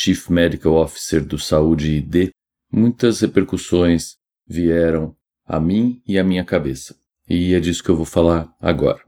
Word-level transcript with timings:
Chief 0.00 0.30
Medical 0.30 0.74
Officer 0.74 1.24
do 1.24 1.36
Saúde 1.40 1.96
ID, 1.96 2.30
muitas 2.72 3.20
repercussões 3.20 4.14
vieram 4.46 5.16
a 5.44 5.58
mim 5.58 6.00
e 6.06 6.16
à 6.16 6.22
minha 6.22 6.44
cabeça. 6.44 6.94
E 7.28 7.52
é 7.52 7.58
disso 7.58 7.82
que 7.82 7.90
eu 7.90 7.96
vou 7.96 8.04
falar 8.04 8.48
agora. 8.60 9.00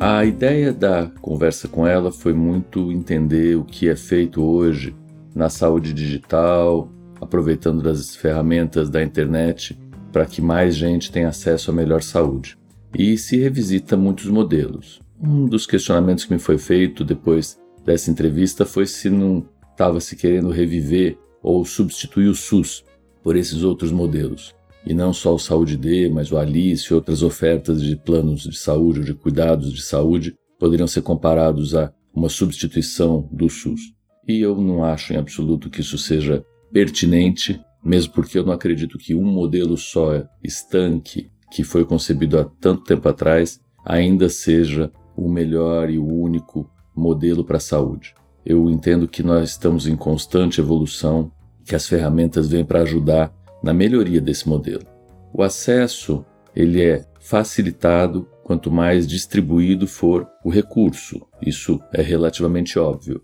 A 0.00 0.24
ideia 0.24 0.72
da 0.72 1.08
conversa 1.20 1.68
com 1.68 1.86
ela 1.86 2.10
foi 2.10 2.32
muito 2.32 2.90
entender 2.90 3.54
o 3.58 3.66
que 3.66 3.90
é 3.90 3.96
feito 3.96 4.42
hoje 4.42 4.96
na 5.34 5.50
saúde 5.50 5.92
digital, 5.92 6.90
aproveitando 7.20 7.82
das 7.82 8.16
ferramentas 8.16 8.88
da 8.88 9.02
internet 9.02 9.78
para 10.10 10.24
que 10.24 10.40
mais 10.40 10.74
gente 10.74 11.12
tenha 11.12 11.28
acesso 11.28 11.70
à 11.70 11.74
melhor 11.74 12.02
saúde. 12.02 12.56
E 12.96 13.18
se 13.18 13.36
revisita 13.36 13.94
muitos 13.94 14.26
modelos. 14.26 15.03
Um 15.26 15.46
dos 15.46 15.66
questionamentos 15.66 16.24
que 16.24 16.34
me 16.34 16.38
foi 16.38 16.58
feito 16.58 17.02
depois 17.02 17.58
dessa 17.82 18.10
entrevista 18.10 18.66
foi 18.66 18.86
se 18.86 19.08
não 19.08 19.48
estava 19.70 19.98
se 19.98 20.16
querendo 20.16 20.50
reviver 20.50 21.16
ou 21.42 21.64
substituir 21.64 22.28
o 22.28 22.34
SUS 22.34 22.84
por 23.22 23.34
esses 23.34 23.62
outros 23.62 23.90
modelos. 23.90 24.54
E 24.84 24.92
não 24.92 25.14
só 25.14 25.34
o 25.34 25.38
Saúde 25.38 25.78
D, 25.78 26.10
mas 26.10 26.30
o 26.30 26.36
Alice 26.36 26.86
e 26.90 26.94
outras 26.94 27.22
ofertas 27.22 27.80
de 27.80 27.96
planos 27.96 28.42
de 28.42 28.56
saúde 28.56 28.98
ou 28.98 29.04
de 29.06 29.14
cuidados 29.14 29.72
de 29.72 29.80
saúde 29.80 30.36
poderiam 30.58 30.86
ser 30.86 31.00
comparados 31.00 31.74
a 31.74 31.90
uma 32.14 32.28
substituição 32.28 33.26
do 33.32 33.48
SUS. 33.48 33.80
E 34.28 34.40
eu 34.40 34.60
não 34.60 34.84
acho 34.84 35.14
em 35.14 35.16
absoluto 35.16 35.70
que 35.70 35.80
isso 35.80 35.96
seja 35.96 36.44
pertinente 36.70 37.58
mesmo 37.84 38.14
porque 38.14 38.38
eu 38.38 38.44
não 38.44 38.52
acredito 38.52 38.96
que 38.96 39.14
um 39.14 39.24
modelo 39.24 39.76
só 39.76 40.24
estanque, 40.42 41.30
que 41.52 41.62
foi 41.62 41.84
concebido 41.84 42.38
há 42.38 42.44
tanto 42.44 42.84
tempo 42.84 43.08
atrás, 43.08 43.60
ainda 43.84 44.28
seja 44.28 44.90
o 45.16 45.28
melhor 45.28 45.90
e 45.90 45.98
o 45.98 46.06
único 46.06 46.68
modelo 46.94 47.44
para 47.44 47.56
a 47.56 47.60
saúde. 47.60 48.14
Eu 48.44 48.70
entendo 48.70 49.08
que 49.08 49.22
nós 49.22 49.50
estamos 49.50 49.86
em 49.86 49.96
constante 49.96 50.60
evolução, 50.60 51.30
que 51.64 51.74
as 51.74 51.88
ferramentas 51.88 52.48
vêm 52.48 52.64
para 52.64 52.82
ajudar 52.82 53.32
na 53.62 53.72
melhoria 53.72 54.20
desse 54.20 54.48
modelo. 54.48 54.84
O 55.32 55.42
acesso, 55.42 56.24
ele 56.54 56.82
é 56.82 57.04
facilitado 57.18 58.28
quanto 58.44 58.70
mais 58.70 59.06
distribuído 59.06 59.86
for 59.86 60.28
o 60.44 60.50
recurso. 60.50 61.26
Isso 61.40 61.80
é 61.92 62.02
relativamente 62.02 62.78
óbvio. 62.78 63.22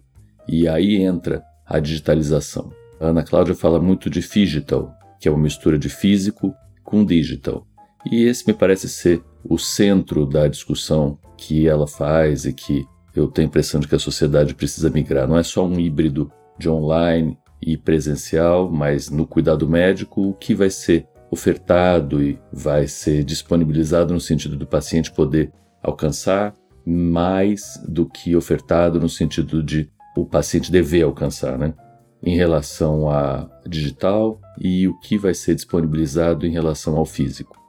E 0.49 0.67
aí 0.67 0.97
entra 0.97 1.43
a 1.67 1.79
digitalização. 1.79 2.73
A 2.99 3.07
Ana 3.07 3.23
Cláudia 3.23 3.55
fala 3.55 3.79
muito 3.79 4.09
de 4.09 4.21
digital, 4.21 4.95
que 5.21 5.29
é 5.29 5.31
uma 5.31 5.43
mistura 5.43 5.79
de 5.79 5.91
físico 5.91 6.55
com 6.83 7.05
digital. 7.05 7.67
E 8.11 8.25
esse 8.25 8.47
me 8.47 8.55
parece 8.55 8.89
ser 8.89 9.23
o 9.45 9.59
centro 9.59 10.27
da 10.27 10.49
discussão 10.49 11.19
que 11.37 11.67
ela 11.67 11.87
faz 11.87 12.45
e 12.45 12.53
que 12.53 12.85
eu 13.15 13.29
tenho 13.29 13.47
a 13.47 13.51
impressão 13.51 13.81
de 13.81 13.89
que 13.89 13.95
a 13.95 13.99
sociedade 13.99 14.55
precisa 14.55 14.91
migrar. 14.91 15.27
Não 15.27 15.39
é 15.39 15.43
só 15.43 15.67
um 15.67 15.79
híbrido 15.79 16.31
de 16.59 16.69
online 16.69 17.37
e 17.61 17.77
presencial, 17.77 18.71
mas 18.71 19.11
no 19.11 19.27
cuidado 19.27 19.69
médico, 19.69 20.29
o 20.29 20.35
que 20.35 20.55
vai 20.55 20.71
ser 20.71 21.07
ofertado 21.31 22.23
e 22.23 22.39
vai 22.53 22.87
ser 22.87 23.25
disponibilizado 23.25 24.13
no 24.13 24.21
sentido 24.21 24.57
do 24.57 24.67
paciente 24.67 25.13
poder 25.13 25.53
alcançar 25.83 26.55
mais 26.85 27.81
do 27.89 28.07
que 28.07 28.35
ofertado 28.35 28.99
no 28.99 29.09
sentido 29.09 29.63
de 29.63 29.89
o 30.17 30.25
paciente 30.25 30.73
dever 30.73 31.03
alcançar, 31.03 31.57
né? 31.57 31.75
em 32.23 32.37
relação 32.37 33.09
a 33.11 33.49
digital 33.67 34.41
e 34.59 34.87
o 34.87 34.99
que 35.01 35.17
vai 35.17 35.35
ser 35.35 35.55
disponibilizado 35.55 36.47
em 36.47 36.51
relação 36.51 36.97
ao 36.97 37.07
físico. 37.07 37.60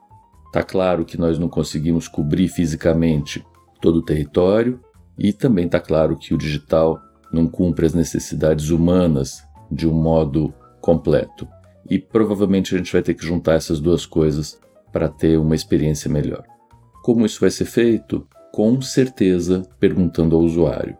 Está 0.52 0.62
claro 0.62 1.06
que 1.06 1.18
nós 1.18 1.38
não 1.38 1.48
conseguimos 1.48 2.06
cobrir 2.06 2.46
fisicamente 2.46 3.42
todo 3.80 4.00
o 4.00 4.04
território 4.04 4.78
e 5.18 5.32
também 5.32 5.64
está 5.64 5.80
claro 5.80 6.14
que 6.14 6.34
o 6.34 6.36
digital 6.36 7.00
não 7.32 7.48
cumpre 7.48 7.86
as 7.86 7.94
necessidades 7.94 8.68
humanas 8.68 9.42
de 9.70 9.88
um 9.88 9.94
modo 9.94 10.52
completo. 10.78 11.48
E 11.88 11.98
provavelmente 11.98 12.74
a 12.74 12.76
gente 12.76 12.92
vai 12.92 13.00
ter 13.00 13.14
que 13.14 13.24
juntar 13.24 13.54
essas 13.54 13.80
duas 13.80 14.04
coisas 14.04 14.60
para 14.92 15.08
ter 15.08 15.38
uma 15.38 15.54
experiência 15.54 16.10
melhor. 16.10 16.44
Como 17.02 17.24
isso 17.24 17.40
vai 17.40 17.50
ser 17.50 17.64
feito? 17.64 18.28
Com 18.52 18.78
certeza 18.82 19.62
perguntando 19.80 20.36
ao 20.36 20.42
usuário. 20.42 20.98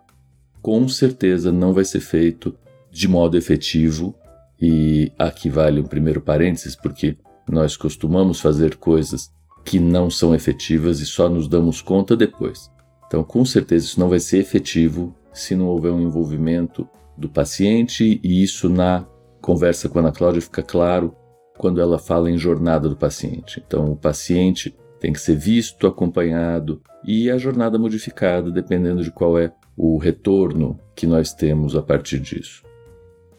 Com 0.62 0.88
certeza 0.88 1.52
não 1.52 1.74
vai 1.74 1.84
ser 1.84 2.00
feito 2.00 2.56
de 2.90 3.06
modo 3.06 3.36
efetivo, 3.36 4.14
e 4.58 5.12
aqui 5.18 5.50
vale 5.50 5.78
um 5.78 5.84
primeiro 5.84 6.22
parênteses, 6.22 6.74
porque 6.74 7.18
nós 7.46 7.76
costumamos 7.76 8.40
fazer 8.40 8.76
coisas 8.76 9.30
que 9.64 9.78
não 9.78 10.10
são 10.10 10.34
efetivas 10.34 11.00
e 11.00 11.06
só 11.06 11.28
nos 11.28 11.48
damos 11.48 11.80
conta 11.80 12.16
depois. 12.16 12.70
Então, 13.06 13.22
com 13.22 13.44
certeza, 13.44 13.86
isso 13.86 14.00
não 14.00 14.08
vai 14.08 14.20
ser 14.20 14.38
efetivo 14.38 15.14
se 15.32 15.54
não 15.54 15.66
houver 15.66 15.92
um 15.92 16.00
envolvimento 16.00 16.88
do 17.16 17.28
paciente, 17.28 18.20
e 18.22 18.42
isso 18.42 18.68
na 18.68 19.06
conversa 19.40 19.88
com 19.88 19.98
a 19.98 20.02
Ana 20.02 20.12
Cláudia 20.12 20.40
fica 20.40 20.62
claro 20.62 21.14
quando 21.58 21.80
ela 21.80 21.98
fala 21.98 22.30
em 22.30 22.38
jornada 22.38 22.88
do 22.88 22.96
paciente. 22.96 23.62
Então, 23.66 23.92
o 23.92 23.96
paciente 23.96 24.74
tem 24.98 25.12
que 25.12 25.20
ser 25.20 25.36
visto, 25.36 25.86
acompanhado 25.86 26.80
e 27.04 27.30
a 27.30 27.36
jornada 27.36 27.78
modificada 27.78 28.50
dependendo 28.50 29.02
de 29.02 29.10
qual 29.10 29.38
é 29.38 29.52
o 29.76 29.98
retorno 29.98 30.78
que 30.94 31.06
nós 31.06 31.32
temos 31.32 31.74
a 31.74 31.82
partir 31.82 32.20
disso. 32.20 32.62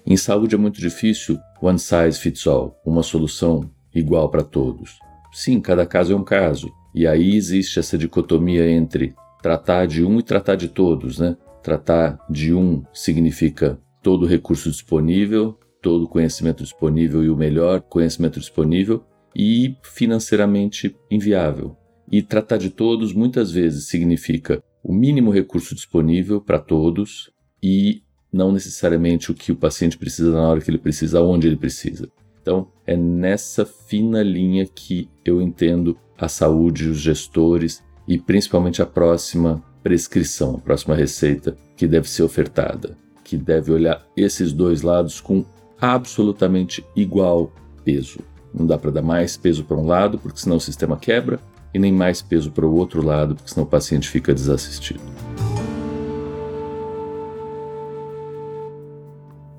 Em 0.06 0.18
saúde 0.18 0.56
é 0.56 0.58
muito 0.58 0.82
difícil 0.82 1.40
one 1.62 1.80
size 1.80 2.20
fits 2.20 2.46
all, 2.46 2.78
uma 2.86 3.02
solução 3.02 3.70
igual 3.96 4.30
para 4.30 4.44
todos. 4.44 5.00
Sim, 5.34 5.60
cada 5.60 5.86
caso 5.86 6.14
é 6.14 6.16
um 6.16 6.24
caso. 6.24 6.72
E 6.94 7.08
aí 7.08 7.36
existe 7.36 7.80
essa 7.80 7.98
dicotomia 7.98 8.70
entre 8.70 9.16
tratar 9.42 9.88
de 9.88 10.06
um 10.06 10.20
e 10.20 10.24
tratar 10.24 10.56
de 10.56 10.68
todos, 10.68 11.18
né? 11.18 11.36
Tratar 11.64 12.20
de 12.30 12.54
um 12.54 12.84
significa 12.94 13.80
todo 14.02 14.28
recurso 14.28 14.70
disponível, 14.70 15.58
todo 15.82 16.08
conhecimento 16.08 16.62
disponível 16.62 17.24
e 17.24 17.30
o 17.30 17.36
melhor 17.36 17.82
conhecimento 17.82 18.40
disponível 18.40 19.04
e 19.36 19.76
financeiramente 19.82 20.96
inviável. 21.10 21.76
E 22.12 22.22
tratar 22.22 22.58
de 22.58 22.70
todos 22.70 23.12
muitas 23.12 23.52
vezes 23.52 23.88
significa 23.88 24.64
o 24.84 24.94
mínimo 24.94 25.32
recurso 25.32 25.74
disponível 25.74 26.40
para 26.40 26.60
todos 26.60 27.32
e 27.62 28.04
não 28.32 28.52
necessariamente 28.52 29.32
o 29.32 29.34
que 29.34 29.52
o 29.52 29.56
paciente 29.56 29.98
precisa 29.98 30.32
na 30.32 30.48
hora 30.48 30.62
que 30.62 30.70
ele 30.70 30.78
precisa, 30.78 31.22
onde 31.22 31.48
ele 31.48 31.56
precisa. 31.56 32.10
Então, 32.44 32.68
é 32.86 32.98
nessa 32.98 33.66
fina 33.66 34.22
linha 34.22 34.68
que 34.68 35.10
eu 35.24 35.42
entendo 35.42 35.98
a 36.18 36.28
saúde, 36.28 36.90
os 36.90 36.98
gestores 36.98 37.82
e 38.06 38.18
principalmente 38.18 38.82
a 38.82 38.86
próxima 38.86 39.64
prescrição, 39.82 40.56
a 40.56 40.60
próxima 40.60 40.94
receita 40.94 41.56
que 41.78 41.88
deve 41.88 42.10
ser 42.10 42.22
ofertada, 42.22 42.98
que 43.24 43.38
deve 43.38 43.72
olhar 43.72 44.06
esses 44.16 44.52
dois 44.52 44.82
lados 44.82 45.22
com 45.22 45.46
absolutamente 45.80 46.86
igual 46.94 47.50
peso. 47.86 48.20
Não 48.54 48.68
dá 48.68 48.78
para 48.78 48.92
dar 48.92 49.02
mais 49.02 49.38
peso 49.38 49.64
para 49.64 49.78
um 49.78 49.88
lado, 49.88 50.20
porque 50.20 50.42
senão 50.42 50.58
o 50.58 50.62
sistema 50.62 50.98
quebra, 50.98 51.40
e 51.74 51.80
nem 51.80 51.94
mais 51.94 52.22
peso 52.22 52.52
para 52.52 52.68
o 52.68 52.76
outro 52.76 53.02
lado, 53.02 53.36
porque 53.36 53.52
senão 53.52 53.66
o 53.66 53.70
paciente 53.70 54.10
fica 54.10 54.34
desassistido. 54.34 55.00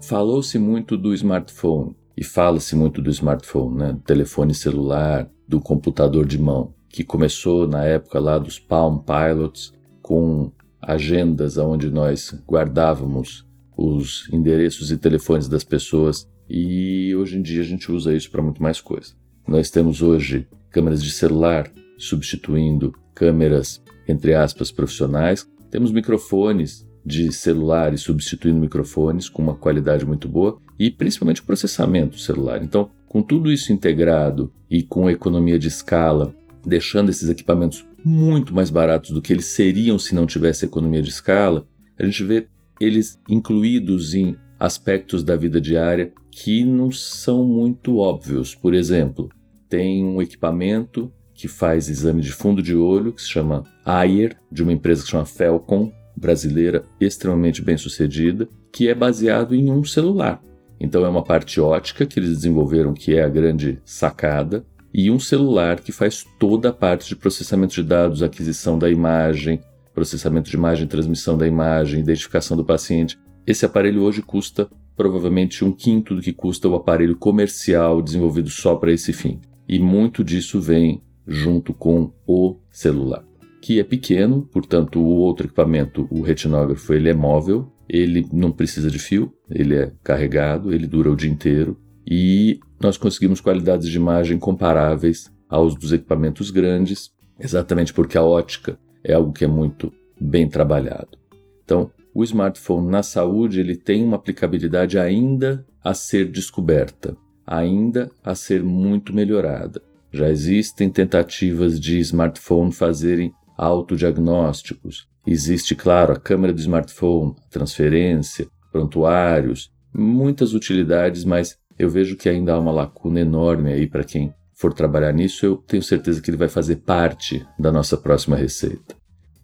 Falou-se 0.03 0.59
muito 0.59 0.99
do 0.99 1.15
smartphone 1.15 1.97
e 2.17 2.23
fala-se 2.23 2.77
muito 2.77 3.03
do 3.03 3.11
smartphone, 3.11 3.77
né? 3.77 3.93
Do 3.93 4.01
telefone 4.01 4.55
celular, 4.55 5.29
do 5.47 5.61
computador 5.61 6.27
de 6.27 6.39
mão, 6.39 6.75
que 6.89 7.03
começou 7.05 7.67
na 7.67 7.85
época 7.85 8.19
lá 8.21 8.39
dos 8.39 8.59
Palm 8.59 8.99
Pilots 8.99 9.73
com 10.01 10.53
agendas 10.81 11.57
onde 11.57 11.91
nós 11.91 12.35
guardávamos 12.47 13.47
os 13.77 14.29
endereços 14.33 14.91
e 14.91 14.97
telefones 14.97 15.49
das 15.49 15.65
pessoas 15.65 16.29
e 16.49 17.15
hoje 17.17 17.39
em 17.39 17.43
dia 17.43 17.63
a 17.63 17.65
gente 17.65 17.91
usa 17.91 18.15
isso 18.15 18.31
para 18.31 18.43
muito 18.43 18.63
mais 18.63 18.81
coisa. 18.81 19.15
Nós 19.49 19.71
temos 19.71 20.03
hoje 20.03 20.47
câmeras 20.71 21.03
de 21.03 21.11
celular 21.11 21.71
substituindo 21.99 22.95
câmeras 23.15 23.83
entre 24.07 24.35
aspas 24.35 24.71
profissionais, 24.71 25.49
temos 25.71 25.91
microfones 25.91 26.84
de 27.05 27.31
celulares 27.33 28.01
substituindo 28.01 28.61
microfones 28.61 29.29
com 29.29 29.43
uma 29.43 29.55
qualidade 29.55 30.07
muito 30.07 30.29
boa 30.29 30.59
e 30.79 30.91
principalmente 30.91 31.41
o 31.41 31.45
processamento 31.45 32.19
celular. 32.19 32.63
Então, 32.63 32.91
com 33.07 33.23
tudo 33.23 33.53
isso 33.53 33.73
integrado 33.73 34.53
e 34.71 34.83
com 34.83 35.11
economia 35.11 35.59
de 35.59 35.69
escala, 35.69 36.35
deixando 36.65 37.11
esses 37.11 37.29
equipamentos 37.29 37.87
muito 38.05 38.55
mais 38.55 38.71
baratos 38.71 39.11
do 39.11 39.23
que 39.23 39.33
eles 39.33 39.47
seriam 39.47 39.99
se 39.99 40.15
não 40.15 40.27
tivesse 40.27 40.65
economia 40.65 41.03
de 41.03 41.11
escala, 41.11 41.67
a 41.99 42.05
gente 42.05 42.25
vê 42.25 42.49
eles 42.81 43.21
incluídos 43.29 44.15
em 44.15 44.37
aspectos 44.59 45.23
da 45.23 45.37
vida 45.37 45.61
diária 45.61 46.13
que 46.31 46.65
não 46.65 46.91
são 46.91 47.45
muito 47.45 47.99
óbvios. 47.99 48.55
Por 48.55 48.75
exemplo, 48.75 49.29
tem 49.69 50.05
um 50.05 50.21
equipamento 50.21 51.13
que 51.35 51.49
faz 51.49 51.89
exame 51.89 52.23
de 52.23 52.33
fundo 52.33 52.63
de 52.63 52.75
olho, 52.75 53.13
que 53.13 53.23
se 53.23 53.29
chama 53.29 53.65
Ayer, 53.85 54.37
de 54.51 54.63
uma 54.63 54.73
empresa 54.73 55.03
que 55.03 55.07
se 55.07 55.13
chama 55.13 55.27
Felcom, 55.27 55.93
brasileira 56.17 56.85
extremamente 57.01 57.63
bem 57.63 57.77
sucedida, 57.77 58.49
que 58.73 58.89
é 58.89 58.95
baseado 58.95 59.55
em 59.55 59.71
um 59.71 59.85
celular. 59.85 60.43
Então 60.81 61.05
é 61.05 61.09
uma 61.09 61.23
parte 61.23 61.61
ótica 61.61 62.07
que 62.07 62.19
eles 62.19 62.31
desenvolveram, 62.31 62.93
que 62.93 63.15
é 63.15 63.23
a 63.23 63.29
grande 63.29 63.81
sacada, 63.85 64.65
e 64.93 65.11
um 65.11 65.19
celular 65.19 65.81
que 65.81 65.91
faz 65.91 66.25
toda 66.39 66.69
a 66.69 66.73
parte 66.73 67.09
de 67.09 67.17
processamento 67.17 67.75
de 67.75 67.83
dados, 67.83 68.23
aquisição 68.23 68.79
da 68.79 68.89
imagem, 68.89 69.61
processamento 69.93 70.51
de 70.51 70.57
imagem, 70.57 70.87
transmissão 70.87 71.37
da 71.37 71.47
imagem, 71.47 72.01
identificação 72.01 72.57
do 72.57 72.65
paciente. 72.65 73.19
Esse 73.47 73.65
aparelho 73.65 74.03
hoje 74.03 74.23
custa 74.23 74.69
provavelmente 74.97 75.65
um 75.65 75.73
quinto 75.73 76.15
do 76.15 76.23
que 76.23 76.33
custa 76.33 76.69
o 76.69 76.75
aparelho 76.75 77.17
comercial 77.17 78.01
desenvolvido 78.01 78.49
só 78.49 78.77
para 78.77 78.93
esse 78.93 79.13
fim. 79.13 79.41
E 79.69 79.79
muito 79.79 80.23
disso 80.23 80.61
vem 80.61 81.03
junto 81.27 81.73
com 81.73 82.13
o 82.27 82.57
celular, 82.71 83.25
que 83.65 83.81
é 83.81 83.83
pequeno, 83.83 84.43
portanto 84.53 85.01
o 85.01 85.07
outro 85.07 85.47
equipamento, 85.47 86.07
o 86.11 86.21
retinógrafo, 86.21 86.93
ele 86.93 87.09
é 87.09 87.15
móvel, 87.15 87.73
ele 87.89 88.29
não 88.31 88.53
precisa 88.53 88.91
de 88.91 88.99
fio, 88.99 89.33
ele 89.49 89.75
é 89.75 89.91
carregado, 90.03 90.71
ele 90.71 90.87
dura 90.87 91.11
o 91.11 91.17
dia 91.17 91.31
inteiro 91.31 91.75
e 92.07 92.61
nós 92.79 92.99
conseguimos 92.99 93.41
qualidades 93.41 93.89
de 93.89 93.97
imagem 93.97 94.39
comparáveis 94.39 95.33
aos 95.49 95.75
dos 95.75 95.95
equipamentos 95.95 96.51
grandes, 96.51 97.11
exatamente 97.41 97.95
porque 97.95 98.19
a 98.19 98.23
ótica 98.23 98.79
é 99.03 99.15
algo 99.15 99.33
que 99.33 99.47
é 99.47 99.49
muito 99.49 99.91
bem 100.21 100.47
trabalhado. 100.47 101.17
Então, 101.65 101.91
o 102.15 102.23
smartphone 102.23 102.91
na 102.91 103.03
saúde 103.03 103.61
ele 103.61 103.77
tem 103.77 104.05
uma 104.05 104.17
aplicabilidade 104.17 104.99
ainda 104.99 105.65
a 105.83 105.95
ser 105.95 106.31
descoberta, 106.31 107.17
ainda 107.47 108.11
a 108.23 108.35
ser 108.35 108.63
muito 108.63 109.15
melhorada. 109.15 109.81
Já 110.13 110.29
existem 110.29 110.91
tentativas 110.91 111.81
de 111.81 111.99
smartphone 112.01 112.71
fazerem 112.71 113.33
autodiagnósticos. 113.57 115.07
Existe, 115.27 115.75
claro, 115.75 116.13
a 116.13 116.19
câmera 116.19 116.53
do 116.53 116.61
smartphone, 116.61 117.35
transferência, 117.51 118.47
prontuários, 118.71 119.71
muitas 119.93 120.55
utilidades, 120.55 121.25
mas 121.25 121.57
eu 121.79 121.89
vejo 121.89 122.17
que 122.17 122.29
ainda 122.29 122.55
há 122.55 122.59
uma 122.59 122.73
lacuna 122.73 123.21
enorme 123.21 123.73
aí 123.73 123.87
para 123.87 124.05
quem 124.05 124.33
for 124.55 124.73
trabalhar 124.73 125.13
nisso, 125.13 125.45
eu 125.45 125.57
tenho 125.57 125.83
certeza 125.83 126.23
que 126.23 126.31
ele 126.31 126.37
vai 126.37 126.49
fazer 126.49 126.77
parte 126.77 127.45
da 127.59 127.73
nossa 127.73 127.97
próxima 127.97 128.37
receita. 128.37 128.95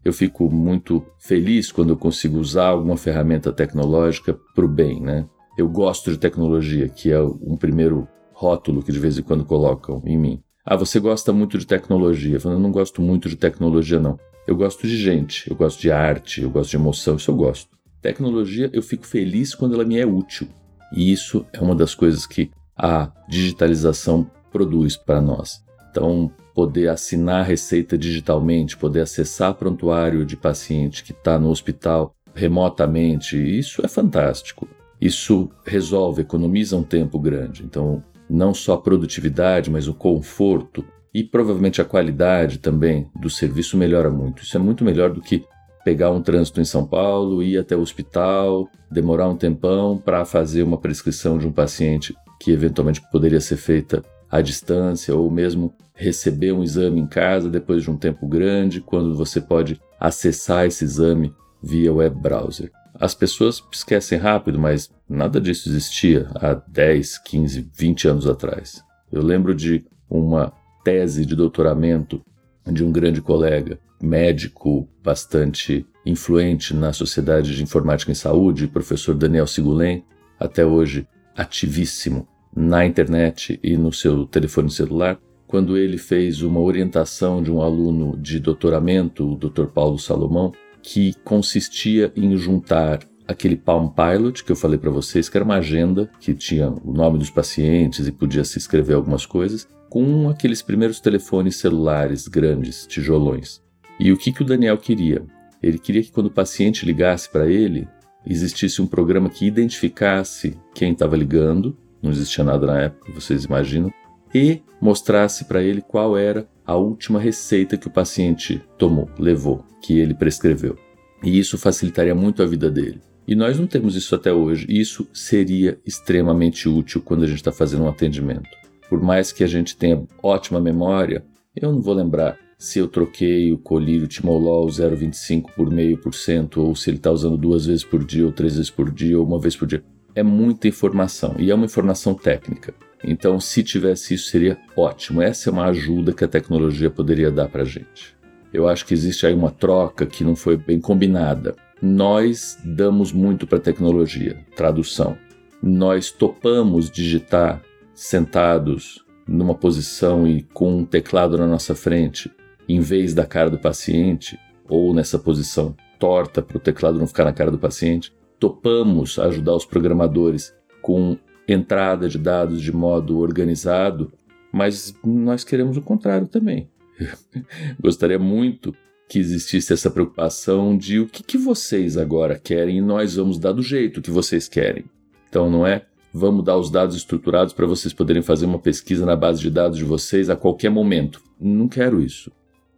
Eu 0.05 0.13
fico 0.13 0.51
muito 0.51 1.05
feliz 1.19 1.71
quando 1.71 1.91
eu 1.91 1.97
consigo 1.97 2.39
usar 2.39 2.69
alguma 2.69 2.97
ferramenta 2.97 3.53
tecnológica 3.53 4.39
para 4.55 4.65
o 4.65 4.69
bem, 4.69 5.01
né? 5.01 5.29
Eu 5.59 5.69
gosto 5.69 6.11
de 6.11 6.19
tecnologia, 6.19 6.89
que 6.89 7.13
é 7.13 7.21
um 7.21 7.57
primeiro 7.57 8.09
rótulo 8.33 8.83
que 8.83 8.93
de 8.93 8.99
vez 8.99 9.19
em 9.19 9.23
quando 9.23 9.45
colocam 9.45 10.03
em 10.07 10.17
mim. 10.17 10.43
Ah, 10.65 10.77
você 10.77 11.01
gosta 11.01 11.33
muito 11.33 11.59
de 11.59 11.67
tecnologia. 11.67 12.39
Eu, 12.43 12.59
não 12.59 12.71
gosto 12.71 13.01
muito 13.01 13.29
de 13.29 13.37
tecnologia, 13.37 13.99
não. 13.99 14.19
Eu 14.47 14.57
gosto 14.57 14.87
de 14.87 14.97
gente, 14.97 15.49
eu 15.49 15.57
gosto 15.57 15.81
de 15.81 15.91
arte, 15.91 16.43
eu 16.43 16.51
gosto 16.51 16.71
de 16.71 16.77
emoção, 16.77 17.17
isso 17.17 17.31
eu 17.31 17.37
gosto. 17.37 17.69
Tecnologia, 18.03 18.71
eu 18.73 18.83
fico 18.83 19.07
feliz 19.07 19.55
quando 19.55 19.75
ela 19.75 19.85
me 19.85 19.99
é 19.99 20.07
útil. 20.07 20.49
E 20.93 21.13
isso 21.13 21.47
é 21.53 21.61
uma 21.61 21.75
das 21.75 21.95
coisas 21.95 22.27
que 22.27 22.51
a 22.77 23.11
digitalização 23.29 24.29
produz 24.51 24.97
para 24.97 25.21
nós. 25.21 25.63
Então, 25.91 26.31
poder 26.55 26.89
assinar 26.89 27.41
a 27.41 27.45
receita 27.45 27.97
digitalmente, 27.97 28.77
poder 28.77 29.01
acessar 29.03 29.55
prontuário 29.55 30.25
de 30.25 30.37
paciente 30.37 31.05
que 31.05 31.13
está 31.13 31.39
no 31.39 31.49
hospital 31.49 32.15
remotamente, 32.35 33.37
isso 33.37 33.85
é 33.85 33.89
fantástico. 33.89 34.69
Isso 35.01 35.51
resolve, 35.65 36.23
economiza 36.23 36.77
um 36.77 36.83
tempo 36.83 37.19
grande. 37.19 37.65
Então, 37.65 38.03
não 38.31 38.55
só 38.55 38.75
a 38.75 38.81
produtividade, 38.81 39.71
mas 39.71 39.89
o 39.89 39.95
conforto 39.95 40.85
e 41.13 41.25
provavelmente 41.25 41.81
a 41.81 41.85
qualidade 41.85 42.59
também 42.59 43.11
do 43.21 43.29
serviço 43.29 43.77
melhora 43.77 44.11
muito. 44.11 44.43
Isso 44.43 44.57
é 44.57 44.61
muito 44.61 44.85
melhor 44.85 45.11
do 45.11 45.21
que 45.21 45.45
pegar 45.85 46.11
um 46.11 46.23
trânsito 46.23 46.61
em 46.61 46.65
São 46.65 46.87
Paulo, 46.87 47.43
ir 47.43 47.59
até 47.59 47.75
o 47.75 47.81
hospital, 47.81 48.69
demorar 48.91 49.29
um 49.29 49.37
tempão 49.37 49.99
para 49.99 50.25
fazer 50.25 50.63
uma 50.63 50.79
prescrição 50.79 51.39
de 51.39 51.47
um 51.47 51.53
paciente 51.53 52.15
que 52.39 52.53
eventualmente 52.53 53.03
poderia 53.11 53.41
ser 53.41 53.57
feita 53.57 54.03
à 54.31 54.41
distância 54.41 55.15
ou 55.15 55.31
mesmo 55.31 55.75
receber 55.95 56.53
um 56.53 56.63
exame 56.63 57.01
em 57.01 57.07
casa 57.07 57.51
depois 57.51 57.83
de 57.83 57.91
um 57.91 57.97
tempo 57.97 58.27
grande, 58.27 58.81
quando 58.81 59.15
você 59.15 59.41
pode 59.41 59.81
acessar 59.99 60.67
esse 60.67 60.85
exame 60.85 61.35
via 61.63 61.93
web 61.93 62.17
browser. 62.19 62.71
As 62.95 63.15
pessoas 63.15 63.63
esquecem 63.73 64.19
rápido, 64.19 64.59
mas 64.59 64.91
nada 65.09 65.41
disso 65.41 65.69
existia 65.69 66.29
há 66.35 66.55
10, 66.55 67.19
15, 67.19 67.71
20 67.73 68.09
anos 68.09 68.27
atrás. 68.27 68.83
Eu 69.11 69.23
lembro 69.23 69.55
de 69.55 69.85
uma 70.09 70.53
tese 70.85 71.25
de 71.25 71.37
doutoramento 71.37 72.23
de 72.71 72.85
um 72.85 72.93
grande 72.93 73.21
colega, 73.21 73.79
médico 74.01 74.89
bastante 75.03 75.87
influente 76.05 76.75
na 76.75 76.93
Sociedade 76.93 77.55
de 77.55 77.63
Informática 77.63 78.11
em 78.11 78.15
Saúde, 78.15 78.67
professor 78.67 79.15
Daniel 79.15 79.47
Sigulen, 79.47 80.05
até 80.39 80.65
hoje 80.65 81.07
ativíssimo 81.37 82.27
na 82.55 82.85
internet 82.85 83.59
e 83.63 83.77
no 83.77 83.93
seu 83.93 84.27
telefone 84.27 84.71
celular, 84.71 85.19
quando 85.47 85.77
ele 85.77 85.99
fez 85.99 86.43
uma 86.43 86.61
orientação 86.61 87.43
de 87.43 87.51
um 87.51 87.61
aluno 87.61 88.17
de 88.17 88.39
doutoramento, 88.39 89.33
o 89.33 89.37
Dr. 89.37 89.67
Paulo 89.67 89.99
Salomão, 89.99 90.53
que 90.83 91.15
consistia 91.25 92.13
em 92.17 92.37
juntar 92.37 93.01
aquele 93.27 93.57
Palm 93.57 93.89
Pilot 93.89 94.45
que 94.45 94.51
eu 94.51 94.57
falei 94.57 94.79
para 94.79 94.91
vocês, 94.91 95.29
que 95.29 95.37
era 95.37 95.45
uma 95.45 95.57
agenda 95.57 96.11
que 96.21 96.35
tinha 96.35 96.69
o 96.69 96.93
nome 96.93 97.19
dos 97.19 97.31
pacientes 97.31 98.07
e 98.07 98.13
podia 98.13 98.45
se 98.45 98.59
escrever 98.59 98.95
algumas 98.95 99.25
coisas, 99.25 99.69
com 99.89 100.29
aqueles 100.29 100.63
primeiros 100.63 101.01
telefones 101.01 101.57
celulares 101.57 102.29
grandes, 102.29 102.87
tijolões. 102.87 103.61
E 103.99 104.13
o 104.13 104.17
que, 104.17 104.33
que 104.33 104.43
o 104.43 104.45
Daniel 104.45 104.79
queria? 104.79 105.23
Ele 105.63 105.79
queria 105.79 106.03
que 106.03 106.13
quando 106.13 106.27
o 106.27 106.31
paciente 106.31 106.87
ligasse 106.87 107.31
para 107.31 107.47
ele, 107.47 107.87
existisse 108.27 108.81
um 108.81 108.87
programa 108.87 109.29
que 109.29 109.47
identificasse 109.47 110.57
quem 110.75 110.93
estava 110.93 111.17
ligando, 111.17 111.77
não 112.03 112.11
existia 112.11 112.43
nada 112.43 112.67
na 112.67 112.81
época, 112.81 113.13
vocês 113.13 113.45
imaginam, 113.45 113.93
e 114.35 114.63
mostrasse 114.81 115.45
para 115.45 115.63
ele 115.63 115.83
qual 115.83 116.17
era 116.17 116.49
a 116.71 116.77
última 116.77 117.19
receita 117.19 117.77
que 117.77 117.89
o 117.89 117.91
paciente 117.91 118.63
tomou, 118.79 119.11
levou, 119.19 119.65
que 119.83 119.99
ele 119.99 120.15
prescreveu. 120.15 120.79
E 121.21 121.37
isso 121.37 121.59
facilitaria 121.59 122.15
muito 122.15 122.45
a 122.45 122.47
vida 122.47 122.71
dele. 122.71 123.01
E 123.27 123.35
nós 123.35 123.59
não 123.59 123.67
temos 123.67 123.97
isso 123.97 124.15
até 124.15 124.33
hoje. 124.33 124.67
Isso 124.69 125.05
seria 125.13 125.81
extremamente 125.85 126.69
útil 126.69 127.03
quando 127.03 127.25
a 127.25 127.27
gente 127.27 127.39
está 127.39 127.51
fazendo 127.51 127.83
um 127.83 127.89
atendimento. 127.89 128.49
Por 128.89 129.03
mais 129.03 129.33
que 129.33 129.43
a 129.43 129.49
gente 129.49 129.77
tenha 129.77 130.07
ótima 130.23 130.61
memória, 130.61 131.25
eu 131.57 131.73
não 131.73 131.83
vou 131.83 131.93
lembrar 131.93 132.39
se 132.57 132.79
eu 132.79 132.87
troquei 132.87 133.53
o 133.53 133.59
colírio 133.59 134.07
Timolol 134.07 134.69
0,25 134.69 135.47
por 135.57 135.73
meio 135.73 135.99
por 135.99 136.15
cento, 136.15 136.63
ou 136.63 136.77
se 136.77 136.89
ele 136.89 136.99
está 136.99 137.11
usando 137.11 137.37
duas 137.37 137.67
vezes 137.67 137.83
por 137.83 138.05
dia, 138.05 138.25
ou 138.25 138.31
três 138.31 138.55
vezes 138.55 138.71
por 138.71 138.93
dia, 138.93 139.19
ou 139.19 139.27
uma 139.27 139.41
vez 139.41 139.57
por 139.57 139.67
dia. 139.67 139.83
É 140.15 140.23
muita 140.23 140.69
informação 140.69 141.35
e 141.37 141.51
é 141.51 141.55
uma 141.55 141.67
informação 141.67 142.15
técnica. 142.15 142.73
Então, 143.03 143.41
se 143.41 143.63
tivesse 143.63 144.15
isso, 144.15 144.31
seria 144.31 144.59
ótimo. 144.77 145.23
Essa 145.23 145.49
é 145.49 145.53
uma 145.53 145.67
ajuda 145.67 146.13
que 146.13 146.25
a 146.25 146.29
tecnologia 146.29 146.91
poderia 146.91 147.31
dar 147.31 147.49
para 147.49 147.63
a 147.63 147.65
gente. 147.65 148.15
Eu 148.53 148.69
acho 148.69 148.85
que 148.85 148.95
existe 148.95 149.27
aí 149.27 149.33
uma 149.33 149.51
troca 149.51 150.05
que 150.05 150.25
não 150.25 150.37
foi 150.37 150.57
bem 150.57 150.81
combinada. 150.81 151.55
Nós 151.81 152.59
damos 152.65 153.13
muito 153.13 153.47
para 153.47 153.59
a 153.59 153.63
tecnologia, 153.63 154.45
tradução. 154.55 155.17
Nós 155.63 156.11
topamos 156.11 156.91
digitar 156.91 157.63
sentados 157.95 159.05
numa 159.27 159.55
posição 159.55 160.27
e 160.27 160.43
com 160.43 160.79
um 160.79 160.85
teclado 160.85 161.39
na 161.39 161.47
nossa 161.47 161.75
frente, 161.75 162.31
em 162.69 162.81
vez 162.81 163.15
da 163.15 163.25
cara 163.25 163.49
do 163.49 163.59
paciente, 163.59 164.39
ou 164.69 164.93
nessa 164.93 165.19
posição 165.19 165.75
torta 165.99 166.43
para 166.43 166.57
o 166.57 166.61
teclado 166.61 166.99
não 166.99 167.07
ficar 167.07 167.25
na 167.25 167.33
cara 167.33 167.51
do 167.51 167.59
paciente. 167.59 168.13
Topamos 168.39 169.19
ajudar 169.19 169.55
os 169.55 169.65
programadores 169.65 170.53
com 170.83 171.17
entrada 171.53 172.09
de 172.09 172.19
dados 172.19 172.61
de 172.61 172.73
modo 172.73 173.19
organizado, 173.19 174.13
mas 174.53 174.95
nós 175.05 175.45
queremos 175.45 175.77
o 175.77 175.83
contrário 175.83 176.27
também. 176.27 176.69
Gostaria 177.81 178.19
muito 178.19 178.75
que 179.09 179.19
existisse 179.19 179.73
essa 179.73 179.91
preocupação 179.91 180.77
de 180.77 181.01
o 181.01 181.07
que, 181.07 181.23
que 181.23 181.37
vocês 181.37 181.97
agora 181.97 182.39
querem 182.39 182.79
e 182.79 182.81
nós 182.81 183.17
vamos 183.17 183.39
dar 183.39 183.53
do 183.53 183.63
jeito 183.63 184.01
que 184.01 184.11
vocês 184.11 184.49
querem. 184.49 184.85
Então 185.29 185.51
não 185.51 185.67
é 185.67 185.87
vamos 186.13 186.45
dar 186.45 186.57
os 186.57 186.71
dados 186.71 186.97
estruturados 186.97 187.53
para 187.53 187.67
vocês 187.67 187.93
poderem 187.93 188.23
fazer 188.23 188.47
uma 188.47 188.59
pesquisa 188.59 189.07
na 189.07 189.17
base 189.17 189.41
de 189.41 189.51
dados 189.51 189.79
de 189.79 189.85
vocês 189.85 190.31
a 190.31 190.37
qualquer 190.37 190.71
momento. 190.71 191.21
Não 191.41 191.69
quero 191.69 192.01
isso. 192.01 192.31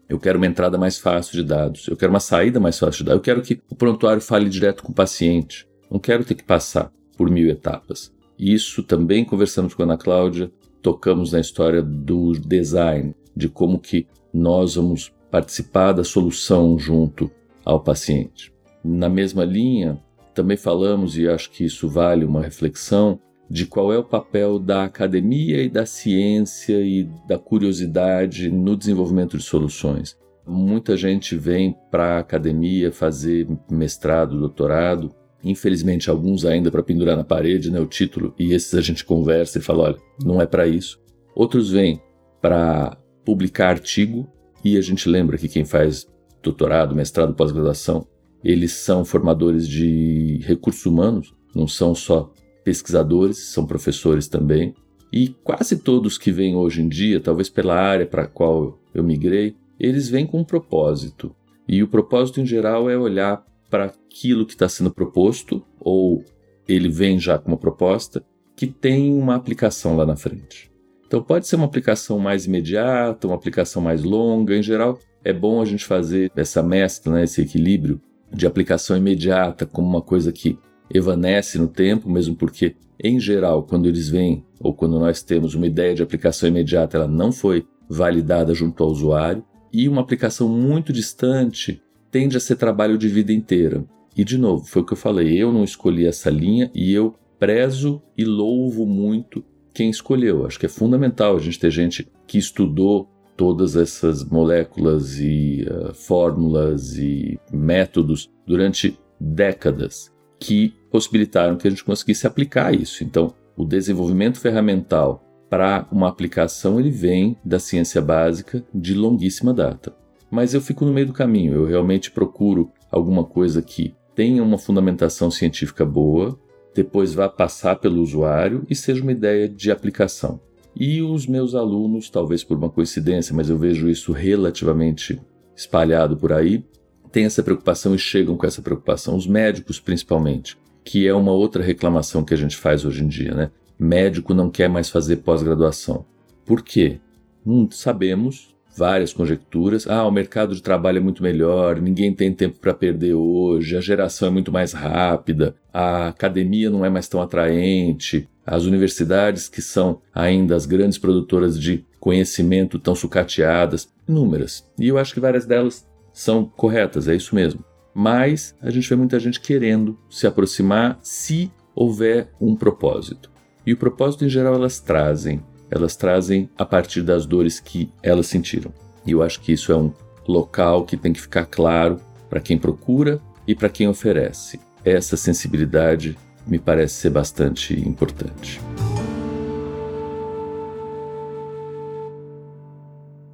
Eu 0.09 0.19
quero 0.19 0.39
uma 0.39 0.47
entrada 0.47 0.77
mais 0.77 0.99
fácil 0.99 1.33
de 1.35 1.43
dados. 1.43 1.89
Eu 1.89 1.97
quero 1.97 2.13
uma 2.13 2.21
saída 2.21 2.61
mais 2.61 2.79
fácil 2.79 2.99
de 2.99 3.05
dados. 3.05 3.19
Eu 3.19 3.23
quero 3.23 3.43
que 3.43 3.61
o 3.71 3.75
prontuário 3.75 4.21
fale 4.21 4.49
direto 4.49 4.83
com 4.83 4.93
o 4.93 4.95
paciente. 4.95 5.67
Não 5.91 5.99
quero 5.99 6.25
ter 6.25 6.35
que 6.35 6.45
passar 6.45 6.93
por 7.17 7.31
mil 7.31 7.49
etapas. 7.49 8.13
Isso 8.45 8.83
também 8.83 9.25
conversamos 9.25 9.73
com 9.73 9.83
a 9.83 9.85
Ana 9.85 9.97
Cláudia, 9.97 10.51
tocamos 10.83 11.31
na 11.31 11.39
história 11.39 11.81
do 11.81 12.33
design, 12.33 13.15
de 13.37 13.49
como 13.49 13.79
que 13.79 14.09
nós 14.35 14.75
vamos 14.75 15.13
participar 15.31 15.93
da 15.93 16.03
solução 16.03 16.77
junto 16.77 17.31
ao 17.65 17.79
paciente. 17.79 18.53
na 18.85 19.09
mesma 19.09 19.45
linha, 19.45 19.97
também 20.35 20.57
falamos, 20.57 21.17
e 21.17 21.29
acho 21.29 21.53
que 21.53 21.65
isso 21.65 21.89
vale 21.89 22.25
uma 22.25 22.43
reflexão, 22.43 23.21
de 23.49 23.65
qual 23.65 23.93
é 23.93 23.99
o 23.99 24.03
papel 24.03 24.59
da 24.59 24.83
academia 24.83 25.63
e 25.63 25.69
da 25.69 25.87
ciência 25.87 26.81
e 26.81 27.09
da 27.29 27.39
curiosidade 27.39 28.51
no 28.51 28.77
desenvolvimento 28.77 29.39
de 29.39 29.45
soluções. 29.45 30.19
Muita 30.45 30.97
gente 30.97 31.37
vem 31.37 31.77
para 31.93 32.17
a 32.17 32.19
academia 32.19 32.91
fazer 32.91 33.47
mestrado, 33.71 34.37
doutorado, 34.37 35.15
infelizmente 35.43 36.09
alguns 36.09 36.45
ainda 36.45 36.71
para 36.71 36.83
pendurar 36.83 37.17
na 37.17 37.25
parede, 37.25 37.71
né, 37.71 37.81
o 37.81 37.87
título, 37.87 38.35
e 38.39 38.53
esses 38.53 38.75
a 38.75 38.81
gente 38.81 39.05
conversa 39.05 39.59
e 39.59 39.63
fala, 39.63 39.85
olha, 39.85 39.97
não 40.25 40.41
é 40.41 40.47
para 40.47 40.67
isso. 40.67 41.01
Outros 41.35 41.71
vêm 41.71 42.01
para 42.41 42.97
publicar 43.25 43.71
artigo 43.71 44.29
e 44.65 44.77
a 44.77 44.81
gente 44.81 45.09
lembra 45.09 45.39
que 45.39 45.49
quem 45.49 45.65
faz 45.65 46.07
doutorado, 46.43 46.95
mestrado, 46.95 47.35
pós-graduação, 47.35 48.07
eles 48.45 48.73
são 48.73 49.05
formadores 49.05 49.69
de 49.69 50.41
recursos 50.45 50.85
humanos, 50.85 51.35
não 51.55 51.69
são 51.69 51.95
só 51.95 52.33
pesquisadores, 52.65 53.39
são 53.39 53.67
professores 53.67 54.27
também. 54.27 54.75
E 55.13 55.29
quase 55.29 55.77
todos 55.79 56.19
que 56.19 56.33
vêm 56.33 56.57
hoje 56.57 56.83
em 56.83 56.89
dia, 56.89 57.21
talvez 57.21 57.49
pela 57.49 57.77
área 57.77 58.07
para 58.07 58.23
a 58.23 58.27
qual 58.27 58.81
eu 58.95 59.05
migrei, 59.05 59.55
eles 59.79 60.09
vêm 60.09 60.27
com 60.27 60.41
um 60.41 60.45
propósito. 60.45 61.35
E 61.69 61.83
o 61.83 61.89
propósito 61.89 62.41
em 62.41 62.47
geral 62.47 62.89
é 62.91 62.97
olhar 62.97 63.45
para 63.71 63.93
aquilo 64.13 64.45
que 64.45 64.53
está 64.53 64.69
sendo 64.69 64.93
proposto, 64.93 65.65
ou 65.81 66.23
ele 66.69 66.89
vem 66.89 67.19
já 67.19 67.39
com 67.39 67.49
uma 67.49 67.57
proposta 67.57 68.23
que 68.55 68.67
tem 68.67 69.13
uma 69.13 69.35
aplicação 69.35 69.97
lá 69.97 70.05
na 70.05 70.17
frente. 70.17 70.71
Então 71.07 71.23
pode 71.23 71.47
ser 71.47 71.57
uma 71.57 71.65
aplicação 71.65 72.19
mais 72.19 72.47
imediata, 72.47 73.27
uma 73.27 73.37
aplicação 73.37 73.83
mais 73.83 74.03
longa. 74.03 74.57
Em 74.57 74.63
geral, 74.63 74.99
é 75.25 75.33
bom 75.33 75.61
a 75.61 75.65
gente 75.65 75.85
fazer 75.85 76.31
essa 76.37 76.63
mescla, 76.63 77.15
né, 77.15 77.25
esse 77.25 77.41
equilíbrio 77.41 78.01
de 78.33 78.47
aplicação 78.47 78.97
imediata 78.97 79.67
como 79.67 79.89
uma 79.89 80.03
coisa 80.03 80.33
que 80.33 80.59
evanece 80.91 81.59
no 81.59 81.69
tempo, 81.69 82.09
mesmo 82.09 82.37
porque, 82.37 82.77
em 83.03 83.19
geral, 83.19 83.63
quando 83.65 83.89
eles 83.89 84.09
vêm 84.09 84.45
ou 84.61 84.75
quando 84.75 84.99
nós 84.99 85.23
temos 85.23 85.55
uma 85.55 85.67
ideia 85.67 85.95
de 85.95 86.03
aplicação 86.03 86.49
imediata, 86.49 86.97
ela 86.97 87.09
não 87.09 87.33
foi 87.33 87.67
validada 87.89 88.55
junto 88.55 88.83
ao 88.83 88.91
usuário, 88.91 89.45
e 89.73 89.89
uma 89.89 90.03
aplicação 90.03 90.49
muito 90.49 90.93
distante 90.93 91.83
tende 92.11 92.37
a 92.37 92.41
ser 92.41 92.57
trabalho 92.57 92.99
de 92.99 93.09
vida 93.09 93.33
inteira. 93.33 93.85
E, 94.17 94.25
de 94.25 94.37
novo, 94.37 94.65
foi 94.65 94.83
o 94.83 94.85
que 94.85 94.93
eu 94.93 94.97
falei, 94.97 95.37
eu 95.37 95.53
não 95.53 95.65
escolhi 95.65 96.07
essa 96.07 96.31
linha 96.31 96.71
e 96.75 96.93
eu 96.93 97.15
prezo 97.39 98.03
e 98.17 98.25
louvo 98.25 98.87
muito 98.87 99.45
quem 99.73 99.91
escolheu. 99.91 100.47
Acho 100.47 100.59
que 100.59 100.67
é 100.67 100.69
fundamental 100.69 101.37
a 101.37 101.41
gente 101.41 101.59
ter 101.59 101.71
gente 101.71 102.09
que 102.27 102.39
estudou 102.39 103.09
todas 103.37 103.75
essas 103.75 104.25
moléculas 104.25 105.19
e 105.19 105.67
uh, 105.69 105.95
fórmulas 105.95 106.97
e 106.99 107.41
métodos 107.53 108.31
durante 108.47 108.99
décadas 109.19 110.13
que 110.39 110.75
possibilitaram 110.91 111.57
que 111.57 111.67
a 111.67 111.71
gente 111.71 111.85
conseguisse 111.85 112.27
aplicar 112.27 112.75
isso. 112.75 113.03
Então, 113.03 113.33
o 113.57 113.65
desenvolvimento 113.65 114.39
ferramental 114.39 115.25
para 115.49 115.87
uma 115.91 116.09
aplicação 116.09 116.81
ele 116.81 116.91
vem 116.91 117.37
da 117.45 117.59
ciência 117.59 118.01
básica 118.01 118.65
de 118.75 118.95
longuíssima 118.95 119.53
data. 119.53 119.95
Mas 120.31 120.55
eu 120.55 120.61
fico 120.61 120.85
no 120.85 120.93
meio 120.93 121.07
do 121.07 121.13
caminho, 121.13 121.55
eu 121.55 121.67
realmente 121.67 122.11
procuro 122.11 122.71
alguma 122.91 123.25
coisa 123.25 123.61
que 123.61 123.95
tenha 124.15 124.43
uma 124.43 124.59
fundamentação 124.59 125.31
científica 125.31 125.85
boa, 125.85 126.39
depois 126.75 127.15
vá 127.15 127.29
passar 127.29 127.77
pelo 127.77 128.03
usuário 128.03 128.65
e 128.69 128.75
seja 128.75 129.03
uma 129.03 129.13
ideia 129.13 129.49
de 129.49 129.71
aplicação. 129.71 130.41
E 130.75 131.03
os 131.03 131.27
meus 131.27 131.55
alunos, 131.55 132.09
talvez 132.09 132.43
por 132.43 132.57
uma 132.57 132.71
coincidência, 132.71 133.35
mas 133.35 133.51
eu 133.51 133.59
vejo 133.59 133.89
isso 133.89 134.13
relativamente 134.13 135.21
espalhado 135.55 136.17
por 136.17 136.33
aí, 136.33 136.65
têm 137.11 137.27
essa 137.27 137.43
preocupação 137.43 137.95
e 137.95 137.99
chegam 137.99 138.37
com 138.37 138.47
essa 138.47 138.63
preocupação. 138.63 139.15
Os 139.15 139.27
médicos, 139.27 139.79
principalmente, 139.79 140.57
que 140.83 141.07
é 141.07 141.15
uma 141.15 141.33
outra 141.33 141.63
reclamação 141.63 142.25
que 142.25 142.33
a 142.33 142.37
gente 142.37 142.57
faz 142.57 142.85
hoje 142.85 143.05
em 143.05 143.09
dia, 143.09 143.35
né? 143.35 143.51
Médico 143.79 144.33
não 144.33 144.49
quer 144.51 144.69
mais 144.69 144.89
fazer 144.89 145.17
pós-graduação. 145.17 146.07
Por 146.45 146.63
quê? 146.63 147.01
Hum, 147.47 147.69
sabemos, 147.71 148.55
várias 148.77 149.13
conjecturas. 149.13 149.87
Ah, 149.87 150.07
o 150.07 150.11
mercado 150.11 150.55
de 150.55 150.63
trabalho 150.63 150.99
é 150.99 151.01
muito 151.01 151.23
melhor, 151.23 151.81
ninguém 151.81 152.15
tem 152.15 152.33
tempo 152.33 152.59
para 152.59 152.75
perder 152.75 153.15
hoje, 153.15 153.77
a 153.77 153.81
geração 153.81 154.29
é 154.29 154.31
muito 154.31 154.51
mais 154.51 154.73
rápida, 154.73 155.55
a 155.73 156.09
academia 156.09 156.71
não 156.71 156.85
é 156.85 156.91
mais 156.91 157.09
tão 157.09 157.21
atraente, 157.21 158.29
as 158.47 158.65
universidades, 158.65 159.49
que 159.49 159.63
são 159.63 160.01
ainda 160.15 160.57
as 160.57 160.67
grandes 160.67 160.99
produtoras 160.99 161.59
de 161.59 161.85
conhecimento, 162.01 162.77
estão 162.77 162.95
sucateadas, 162.95 163.89
inúmeras. 164.09 164.69
E 164.79 164.89
eu 164.89 164.99
acho 164.99 165.15
que 165.15 165.21
várias 165.21 165.47
delas 165.47 165.87
são 166.13 166.45
corretas, 166.45 167.07
é 167.07 167.15
isso 167.15 167.35
mesmo. 167.35 167.65
Mas 167.95 168.57
a 168.61 168.71
gente 168.71 168.89
vê 168.89 168.97
muita 168.97 169.21
gente 169.21 169.41
querendo 169.41 169.99
se 170.11 170.27
aproximar 170.27 170.99
se 171.03 171.53
houver 171.75 172.31
um 172.41 172.57
propósito. 172.57 173.31
E 173.67 173.73
o 173.73 173.77
propósito, 173.77 174.25
em 174.25 174.29
geral, 174.29 174.55
elas 174.55 174.81
trazem. 174.81 175.43
Elas 175.75 175.97
trazem 175.97 176.51
a 176.59 176.67
partir 176.67 177.01
das 177.01 177.25
dores 177.25 177.59
que 177.59 177.91
elas 178.03 178.27
sentiram. 178.27 178.71
E 179.07 179.13
eu 179.13 179.23
acho 179.23 179.41
que 179.41 179.53
isso 179.53 179.73
é 179.73 179.77
um 179.77 179.91
local 180.29 180.85
que 180.85 180.99
tem 180.99 181.15
que 181.15 181.21
ficar 181.21 181.47
claro 181.47 181.99
para 182.29 182.41
quem 182.43 182.59
procura 182.59 183.19
e 183.49 183.55
para 183.55 183.71
quem 183.71 183.89
oferece. 183.89 184.61
Essa 184.85 185.17
sensibilidade 185.17 186.15
me 186.47 186.59
parece 186.59 186.97
ser 186.97 187.09
bastante 187.09 187.73
importante. 187.89 188.61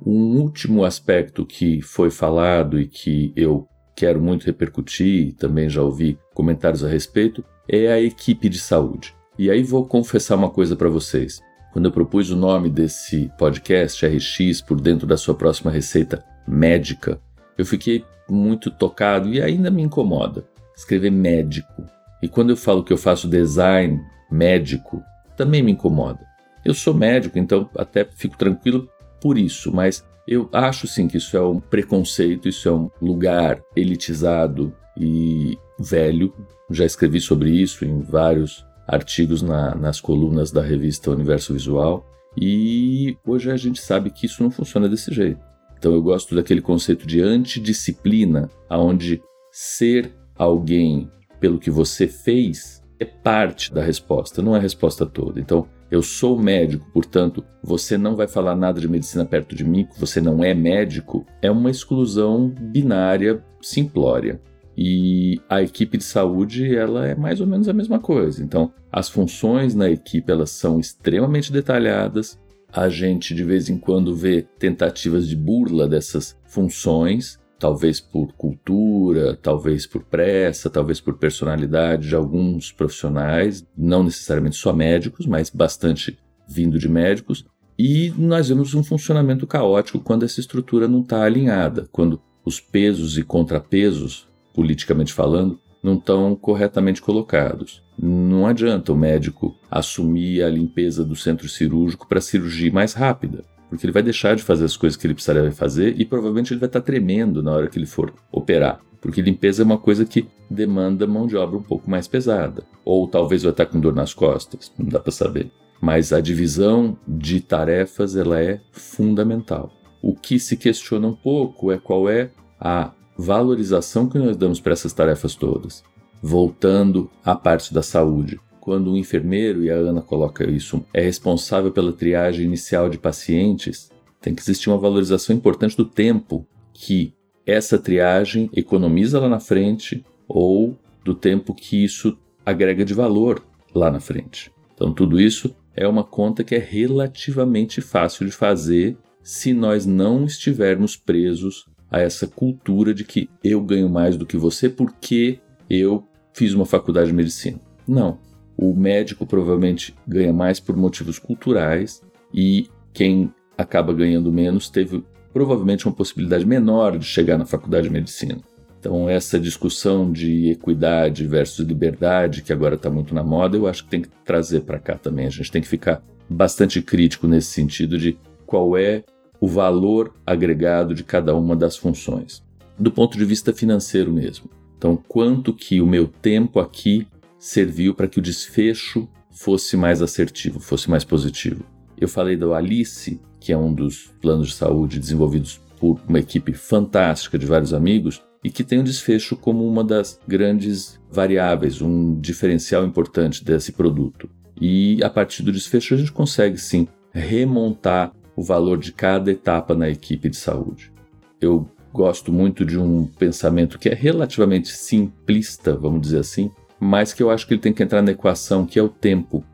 Um 0.07 0.39
último 0.39 0.85
aspecto 0.85 1.45
que 1.45 1.83
foi 1.83 2.09
falado 2.09 2.81
e 2.81 2.87
que 2.87 3.33
eu 3.35 3.67
quero 3.97 4.23
muito 4.23 4.47
repercutir, 4.47 5.35
também 5.35 5.69
já 5.69 5.83
ouvi 5.83 6.17
comentários 6.33 6.85
a 6.85 6.89
respeito, 6.89 7.45
é 7.69 7.89
a 7.89 8.01
equipe 8.01 8.49
de 8.49 8.61
saúde. 8.61 9.13
E 9.37 9.51
aí 9.51 9.65
vou 9.65 9.85
confessar 9.85 10.37
uma 10.37 10.51
coisa 10.51 10.77
para 10.77 10.89
vocês. 10.89 11.41
Quando 11.73 11.87
eu 11.87 11.93
propus 11.93 12.31
o 12.31 12.37
nome 12.37 12.71
desse 12.71 13.31
podcast, 13.39 14.07
RX, 14.07 14.61
por 14.63 14.81
dentro 14.81 15.07
da 15.07 15.17
sua 15.17 15.35
próxima 15.35 15.71
receita 15.71 16.25
médica, 16.47 17.21
eu 17.57 17.65
fiquei 17.67 18.05
muito 18.29 18.71
tocado 18.71 19.33
e 19.33 19.41
ainda 19.41 19.71
me 19.71 19.83
incomoda 19.83 20.45
escrever 20.79 21.11
médico. 21.11 21.85
E 22.23 22.29
quando 22.29 22.51
eu 22.51 22.57
falo 22.57 22.85
que 22.85 22.93
eu 22.93 22.99
faço 22.99 23.29
design 23.29 24.01
médico, 24.31 25.03
também 25.37 25.63
me 25.63 25.73
incomoda. 25.73 26.21
Eu 26.65 26.73
sou 26.73 26.95
médico, 26.95 27.39
então 27.39 27.69
até 27.77 28.05
fico 28.05 28.39
tranquilo 28.39 28.89
por 29.21 29.37
isso, 29.37 29.75
mas 29.75 30.05
eu 30.27 30.49
acho 30.53 30.87
sim 30.87 31.09
que 31.09 31.17
isso 31.17 31.37
é 31.37 31.43
um 31.43 31.59
preconceito, 31.59 32.49
isso 32.49 32.69
é 32.69 32.73
um 32.73 32.91
lugar 33.03 33.61
elitizado 33.75 34.73
e 34.97 35.59
velho. 35.81 36.33
Já 36.71 36.85
escrevi 36.85 37.21
sobre 37.21 37.51
isso 37.51 37.85
em 37.85 38.01
vários 38.01 38.65
artigos 38.89 39.43
na, 39.43 39.75
nas 39.75 40.01
colunas 40.01 40.51
da 40.51 40.63
revista 40.63 41.11
Universo 41.11 41.53
Visual 41.53 42.05
e 42.37 43.17
hoje 43.27 43.51
a 43.51 43.57
gente 43.57 43.81
sabe 43.81 44.11
que 44.11 44.27
isso 44.27 44.43
não 44.43 44.51
funciona 44.51 44.89
desse 44.89 45.13
jeito. 45.13 45.41
Então 45.79 45.93
eu 45.93 46.03
gosto 46.03 46.35
daquele 46.35 46.61
conceito 46.61 47.07
de 47.07 47.21
antidisciplina, 47.21 48.49
aonde 48.69 49.23
ser 49.53 50.13
alguém 50.37 51.11
pelo 51.39 51.59
que 51.59 51.71
você 51.71 52.09
fez 52.09 52.83
é 52.99 53.05
parte 53.05 53.73
da 53.73 53.83
resposta, 53.83 54.43
não 54.43 54.55
é 54.57 54.59
a 54.59 54.63
resposta 54.63 55.07
toda. 55.07 55.39
Então, 55.41 55.69
eu 55.91 56.03
sou 56.03 56.39
médico, 56.39 56.85
portanto, 56.93 57.45
você 57.63 57.97
não 57.97 58.15
vai 58.17 58.27
falar 58.27 58.55
nada 58.57 58.81
de 58.81 58.89
medicina 58.89 59.25
perto 59.25 59.55
de 59.55 59.65
mim, 59.65 59.89
você 59.97 60.21
não 60.21 60.43
é 60.43 60.53
médico, 60.53 61.25
é 61.41 61.51
uma 61.51 61.71
exclusão 61.71 62.49
binária, 62.49 63.43
simplória. 63.63 64.41
E 64.81 65.41
a 65.49 65.61
equipe 65.61 65.99
de 65.99 66.05
saúde, 66.05 66.73
ela 66.73 67.05
é 67.05 67.13
mais 67.13 67.41
ou 67.41 67.49
menos 67.49 67.69
a 67.69 67.73
mesma 67.73 67.99
coisa. 67.99 68.45
Então, 68.45 68.73
as 68.93 69.09
funções 69.09 69.75
na 69.75 69.91
equipe, 69.91 70.31
elas 70.31 70.51
são 70.51 70.79
extremamente 70.79 71.53
detalhadas. 71.53 72.39
A 72.73 72.89
gente 72.89 73.35
de 73.35 73.43
vez 73.43 73.69
em 73.69 73.77
quando 73.77 74.15
vê 74.15 74.47
tentativas 74.57 75.27
de 75.27 75.35
burla 75.35 75.89
dessas 75.89 76.39
funções, 76.47 77.41
talvez 77.59 77.99
por 77.99 78.33
cultura, 78.35 79.37
talvez 79.43 79.85
por 79.85 80.05
pressa, 80.05 80.71
talvez 80.71 81.01
por 81.01 81.19
personalidade 81.19 82.07
de 82.07 82.15
alguns 82.15 82.71
profissionais, 82.71 83.67
não 83.77 84.05
necessariamente 84.05 84.55
só 84.55 84.73
médicos, 84.73 85.27
mas 85.27 85.51
bastante 85.51 86.17
vindo 86.49 86.79
de 86.79 86.89
médicos. 86.89 87.45
E 87.77 88.15
nós 88.17 88.49
vemos 88.49 88.75
um 88.75 88.85
funcionamento 88.85 89.45
caótico 89.45 89.99
quando 89.99 90.25
essa 90.25 90.39
estrutura 90.39 90.87
não 90.87 91.01
está 91.01 91.25
alinhada, 91.25 91.89
quando 91.91 92.23
os 92.45 92.61
pesos 92.61 93.19
e 93.19 93.25
contrapesos, 93.25 94.29
politicamente 94.59 95.13
falando, 95.13 95.61
não 95.81 95.95
estão 95.95 96.35
corretamente 96.35 97.01
colocados. 97.01 97.81
Não 97.97 98.45
adianta 98.45 98.93
o 98.93 98.97
médico 98.97 99.57
assumir 99.71 100.43
a 100.43 100.49
limpeza 100.49 101.05
do 101.05 101.15
centro 101.15 101.49
cirúrgico 101.49 102.09
para 102.09 102.21
cirurgia 102.21 102.73
mais 102.73 102.93
rápida 102.93 103.45
porque 103.71 103.85
ele 103.85 103.93
vai 103.93 104.03
deixar 104.03 104.35
de 104.35 104.43
fazer 104.43 104.65
as 104.65 104.77
coisas 104.77 104.97
que 104.97 105.07
ele 105.07 105.13
precisaria 105.13 105.53
fazer 105.53 105.95
e 106.01 106.05
provavelmente 106.05 106.53
ele 106.53 106.61
vai 106.61 106.71
estar 106.71 106.81
tremendo 106.81 107.43
na 107.43 107.53
hora 107.53 107.69
que 107.69 107.79
ele 107.79 107.85
for 107.85 108.15
operar. 108.33 108.81
Porque 108.99 109.21
limpeza 109.21 109.63
é 109.63 109.65
uma 109.67 109.77
coisa 109.77 110.07
que 110.07 110.27
demanda 110.51 111.07
mão 111.07 111.27
de 111.27 111.37
obra 111.37 111.59
um 111.59 111.63
pouco 111.63 111.89
mais 111.89 112.09
pesada. 112.09 112.65
Ou 112.83 113.07
talvez 113.07 113.43
vai 113.43 113.53
estar 113.53 113.67
com 113.67 113.79
dor 113.79 113.95
nas 113.95 114.15
costas, 114.15 114.73
não 114.79 114.89
dá 114.89 114.99
para 114.99 115.13
saber. 115.13 115.53
Mas 115.83 116.15
a 116.15 116.21
divisão 116.21 116.97
de 117.07 117.43
tarefas 117.43 118.17
ela 118.17 118.43
é 118.43 118.59
fundamental. 118.73 119.71
O 120.01 120.15
que 120.15 120.39
se 120.41 120.57
questiona 120.57 121.07
um 121.07 121.15
pouco 121.15 121.71
é 121.71 121.77
qual 121.77 122.09
é 122.09 122.31
a 122.59 122.91
valorização 123.19 124.09
que 124.09 124.17
nós 124.17 124.37
damos 124.37 124.61
para 124.61 124.73
essas 124.73 124.93
tarefas 124.93 125.35
todas. 125.35 125.83
Voltando 126.23 127.11
à 127.25 127.35
parte 127.35 127.75
da 127.75 127.83
saúde, 127.83 128.41
quando 128.61 128.93
o 128.93 128.97
enfermeiro, 128.97 129.65
e 129.65 129.71
a 129.71 129.75
Ana 129.75 130.01
coloca 130.01 130.49
isso, 130.49 130.85
é 130.95 131.01
responsável 131.01 131.73
pela 131.73 131.93
triagem 131.93 132.47
inicial 132.47 132.89
de 132.89 132.97
pacientes, 132.97 133.91
tem 134.21 134.35
que 134.35 134.43
existir 134.43 134.71
uma 134.71 134.79
valorização 134.79 135.35
importante 135.35 135.77
do 135.77 135.85
tempo 135.85 136.47
que 136.73 137.13
essa 137.45 137.79
triagem 137.79 138.49
economiza 138.55 139.19
lá 139.19 139.29
na 139.29 139.41
frente 139.41 140.05
ou 140.29 140.79
do 141.05 141.15
tempo 141.15 141.55
que 141.55 141.83
isso 141.83 142.17
agrega 142.45 142.85
de 142.85 142.95
valor 142.95 143.43
lá 143.75 143.91
na 143.91 144.01
frente. 144.01 144.53
Então, 144.75 144.93
tudo 144.93 145.21
isso 145.21 145.55
é 145.75 145.89
uma 145.89 146.05
conta 146.05 146.45
que 146.45 146.55
é 146.55 146.59
relativamente 146.59 147.81
fácil 147.81 148.27
de 148.27 148.33
fazer 148.33 148.97
se 149.23 149.53
nós 149.53 149.87
não 149.87 150.25
estivermos 150.25 150.97
presos 150.97 151.67
a 151.91 152.01
essa 152.01 152.27
cultura 152.27 152.93
de 152.93 153.05
que 153.05 153.31
eu 153.43 153.61
ganho 153.63 153.89
mais 153.89 154.17
do 154.17 154.27
que 154.27 154.37
você 154.37 154.69
porque 154.69 155.41
eu 155.69 156.05
fiz 156.33 156.55
uma 156.55 156.67
faculdade 156.67 157.09
de 157.09 157.15
medicina. 157.15 157.61
Não. 157.87 158.19
O 158.57 158.75
médico 158.75 159.27
provavelmente 159.27 159.95
ganha 160.07 160.33
mais 160.33 160.61
por 160.61 160.77
motivos 160.77 161.19
culturais 161.19 162.03
e 162.33 162.69
quem 162.93 163.33
acaba 163.57 163.93
ganhando 163.93 164.33
menos 164.33 164.69
teve 164.69 165.05
provavelmente 165.33 165.87
uma 165.87 165.95
possibilidade 165.95 166.47
menor 166.47 166.99
de 166.99 167.05
chegar 167.05 167.39
na 167.39 167.47
faculdade 167.47 167.89
de 167.89 167.93
medicina. 167.93 168.39
Então, 168.81 169.09
essa 169.09 169.41
discussão 169.41 170.11
de 170.11 170.51
equidade 170.51 171.27
versus 171.27 171.67
liberdade, 171.67 172.43
que 172.43 172.53
agora 172.53 172.77
está 172.77 172.89
muito 172.89 173.15
na 173.15 173.25
moda, 173.25 173.57
eu 173.57 173.67
acho 173.67 173.85
que 173.85 173.91
tem 173.91 174.03
que 174.03 174.09
trazer 174.25 174.61
para 174.61 174.79
cá 174.79 174.97
também. 174.97 175.27
A 175.27 175.31
gente 175.31 175.51
tem 175.51 175.61
que 175.61 175.69
ficar 175.69 176.03
bastante 176.29 176.81
crítico 176.81 177.27
nesse 177.27 177.49
sentido 177.49 177.99
de 177.99 178.17
qual 178.47 178.77
é 178.77 179.03
o 179.41 179.47
valor 179.47 180.15
agregado 180.27 180.95
de 180.95 181.05
cada 181.05 181.35
uma 181.35 181.55
das 181.55 181.77
funções, 181.77 182.43
do 182.79 182.91
ponto 182.91 183.17
de 183.17 183.25
vista 183.25 183.53
financeiro 183.53 184.13
mesmo. 184.13 184.51
Então, 184.77 184.97
quanto 185.09 185.53
que 185.53 185.81
o 185.81 185.87
meu 185.87 186.07
tempo 186.07 186.61
aqui 186.61 187.07
serviu 187.39 187.95
para 187.95 188.09
que 188.09 188.19
o 188.19 188.23
desfecho 188.23 189.09
fosse 189.31 189.77
mais 189.77 190.03
assertivo, 190.03 190.59
fosse 190.59 190.91
mais 190.91 191.05
positivo. 191.05 191.65
Eu 191.97 192.09
falei 192.09 192.37
do 192.37 192.55
Alice, 192.55 193.21
que 193.39 193.53
é 193.53 193.57
um 193.57 193.73
dos 193.73 194.13
planos 194.21 194.49
de 194.49 194.55
saúde 194.55 194.99
desenvolvidos 194.99 195.61
por 195.79 196.01
uma 196.09 196.19
equipe 196.19 196.53
fantástica 196.53 197.39
de 197.39 197.47
vários 197.47 197.73
amigos 197.73 198.21
e 198.43 198.51
que 198.51 198.65
tem 198.65 198.81
o 198.81 198.85
desfecho 198.85 199.37
como 199.37 199.67
uma 199.67 199.85
das 199.85 200.21
grandes 200.27 201.01
variáveis, 201.11 201.81
um 201.81 202.19
diferencial 202.21 202.85
importante 202.85 203.45
desse 203.45 203.73
produto. 203.73 204.29
E 204.61 205.03
a 205.05 205.11
partir 205.11 205.43
do 205.43 205.53
desfecho 205.53 205.95
a 205.95 205.97
gente 205.97 206.13
consegue 206.13 206.59
sim 206.59 206.89
remontar 207.13 208.13
o 208.39 208.43
valor 208.43 208.79
de 208.79 208.93
cada 208.93 209.33
etapa 209.33 209.75
na 209.75 209.89
equipe 209.89 210.31
de 210.31 210.37
saúde. 210.37 210.93
Eu 211.41 211.69
gosto 211.93 212.33
muito 212.33 212.65
de 212.65 212.79
um 212.79 213.05
pensamento 213.05 213.81
que 213.81 213.89
é 213.89 213.95
relativamente 213.95 214.69
simplista, 214.69 215.75
vamos 215.75 216.03
dizer 216.03 216.21
assim, 216.21 216.49
mas 216.79 217.13
que 217.13 217.21
eu 217.21 217.31
acho 217.31 217.49
que 217.49 217.55
ele 217.55 217.61
tem 217.61 217.73
que 217.73 217.83
entrar 217.83 218.01
na 218.01 218.13
equação, 218.13 218.65
que 218.65 218.79
é 218.79 218.83
o 218.83 218.89
tempo. 218.89 219.45